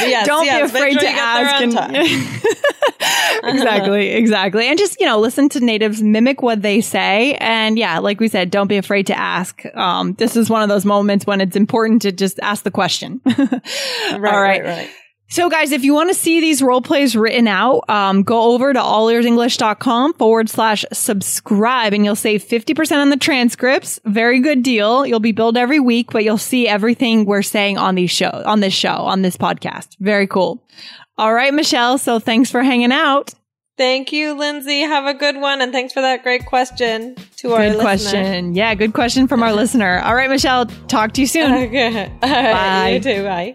Yes, 0.00 0.26
don't 0.26 0.44
yes, 0.44 0.72
be 0.72 0.76
afraid 0.76 0.92
sure 0.92 1.00
to 1.00 1.06
you 1.06 1.12
get 1.12 1.34
there 1.34 1.46
ask. 1.46 2.42
And 3.42 3.54
exactly, 3.54 4.08
exactly, 4.08 4.66
and 4.66 4.78
just 4.78 4.98
you 5.00 5.06
know, 5.06 5.18
listen 5.18 5.48
to 5.50 5.60
natives, 5.60 6.02
mimic 6.02 6.42
what 6.42 6.60
they 6.60 6.80
say, 6.80 7.34
and 7.34 7.78
yeah, 7.78 7.98
like 7.98 8.20
we 8.20 8.28
said, 8.28 8.50
don't 8.50 8.66
be 8.66 8.76
afraid 8.76 9.06
to 9.06 9.18
ask. 9.18 9.64
Um, 9.74 10.14
this 10.14 10.36
is 10.36 10.50
one 10.50 10.62
of 10.62 10.68
those 10.68 10.84
moments 10.84 11.26
when 11.26 11.40
it's 11.40 11.56
important 11.56 12.02
to 12.02 12.12
just 12.12 12.38
ask 12.40 12.64
the 12.64 12.70
question. 12.70 13.20
Right, 14.10 14.34
All 14.34 14.42
right. 14.42 14.62
right, 14.62 14.64
right. 14.64 14.90
So 15.32 15.48
guys, 15.48 15.70
if 15.70 15.84
you 15.84 15.94
want 15.94 16.10
to 16.10 16.14
see 16.14 16.40
these 16.40 16.60
role 16.60 16.82
plays 16.82 17.14
written 17.14 17.46
out, 17.46 17.88
um, 17.88 18.24
go 18.24 18.52
over 18.52 18.72
to 18.72 18.78
allearsenglish.com 18.80 20.14
forward 20.14 20.48
slash 20.50 20.84
subscribe 20.92 21.92
and 21.92 22.04
you'll 22.04 22.16
save 22.16 22.42
50% 22.42 22.96
on 23.00 23.10
the 23.10 23.16
transcripts. 23.16 24.00
Very 24.04 24.40
good 24.40 24.64
deal. 24.64 25.06
You'll 25.06 25.20
be 25.20 25.30
billed 25.30 25.56
every 25.56 25.78
week, 25.78 26.10
but 26.10 26.24
you'll 26.24 26.36
see 26.36 26.66
everything 26.66 27.26
we're 27.26 27.42
saying 27.42 27.78
on 27.78 27.94
these 27.94 28.10
show, 28.10 28.42
on 28.44 28.58
this 28.58 28.74
show, 28.74 28.90
on 28.90 29.22
this 29.22 29.36
podcast. 29.36 29.96
Very 30.00 30.26
cool. 30.26 30.62
All 31.16 31.32
right, 31.32 31.54
Michelle. 31.54 31.96
So 31.98 32.18
thanks 32.18 32.50
for 32.50 32.62
hanging 32.62 32.90
out. 32.90 33.32
Thank 33.78 34.12
you, 34.12 34.34
Lindsay. 34.34 34.80
Have 34.80 35.06
a 35.06 35.14
good 35.14 35.36
one. 35.40 35.60
And 35.62 35.70
thanks 35.72 35.92
for 35.92 36.00
that 36.00 36.24
great 36.24 36.44
question 36.44 37.14
to 37.36 37.52
our 37.52 37.60
Good 37.60 37.76
listener. 37.76 37.82
question. 37.82 38.54
Yeah, 38.56 38.74
good 38.74 38.94
question 38.94 39.28
from 39.28 39.44
our 39.44 39.52
listener. 39.54 40.00
All 40.00 40.16
right, 40.16 40.28
Michelle. 40.28 40.66
Talk 40.66 41.12
to 41.12 41.20
you 41.20 41.26
soon. 41.28 41.52
Okay. 41.52 42.06
All 42.22 42.28
right. 42.30 42.52
Bye. 42.52 42.88
You 42.94 43.00
too. 43.00 43.22
Bye. 43.22 43.54